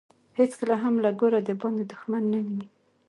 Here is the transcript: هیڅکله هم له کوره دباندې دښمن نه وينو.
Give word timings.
هیڅکله 0.39 0.75
هم 0.83 0.93
له 1.03 1.11
کوره 1.19 1.39
دباندې 1.47 1.83
دښمن 1.91 2.23
نه 2.31 2.39
وينو. 2.45 2.65